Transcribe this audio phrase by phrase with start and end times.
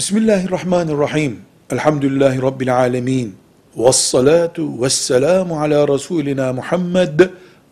[0.00, 1.40] Bismillahirrahmanirrahim.
[1.70, 3.34] Elhamdülillahi Rabbil alemin.
[3.76, 7.20] Vessalatu vesselamu ala Resulina Muhammed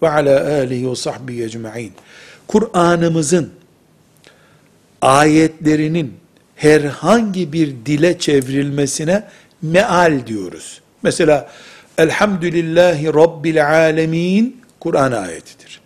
[0.03, 1.93] ve ala alihi ve sahbihi ecma'in.
[2.47, 3.51] Kur'an'ımızın
[5.03, 6.15] ayetlerinin
[6.57, 9.25] herhangi bir dile çevrilmesine
[9.63, 10.81] meal diyoruz.
[11.03, 11.49] Mesela
[11.99, 15.81] Elhamdülillahi Rabbil alemin Kur'an ayetidir.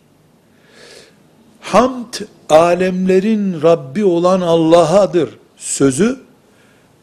[1.60, 2.14] Hamd
[2.48, 6.31] alemlerin Rabbi olan Allah'adır sözü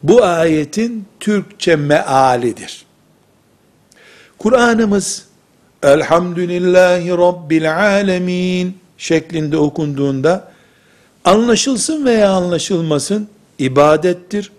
[0.03, 2.85] bu ayetin Türkçe mealidir.
[4.37, 5.25] Kur'an'ımız
[5.83, 10.51] Elhamdülillahi Rabbil Alemin şeklinde okunduğunda
[11.25, 13.27] anlaşılsın veya anlaşılmasın
[13.59, 14.51] ibadettir.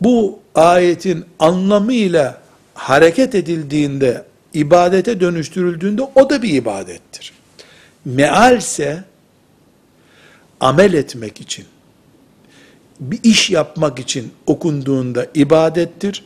[0.00, 2.40] Bu ayetin anlamıyla
[2.74, 7.32] hareket edildiğinde, ibadete dönüştürüldüğünde o da bir ibadettir.
[8.04, 9.04] Mealse
[10.60, 11.64] amel etmek için,
[13.10, 16.24] bir iş yapmak için okunduğunda ibadettir.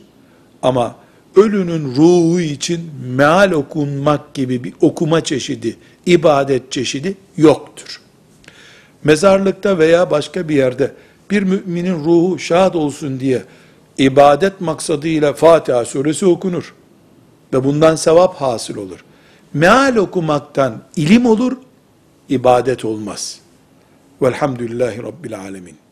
[0.61, 0.95] Ama
[1.35, 5.75] ölünün ruhu için meal okunmak gibi bir okuma çeşidi,
[6.05, 8.01] ibadet çeşidi yoktur.
[9.03, 10.91] Mezarlıkta veya başka bir yerde
[11.31, 13.43] bir müminin ruhu şad olsun diye
[13.97, 16.73] ibadet maksadıyla Fatiha suresi okunur.
[17.53, 19.03] Ve bundan sevap hasıl olur.
[19.53, 21.57] Meal okumaktan ilim olur,
[22.29, 23.39] ibadet olmaz.
[24.21, 25.86] Velhamdülillahi Rabbil Alemin.